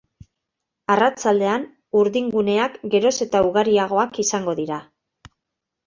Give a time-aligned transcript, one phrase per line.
[0.93, 1.67] Arratsaldean,
[2.01, 4.85] urdinguneak geroz eta ugariagoak izango dira.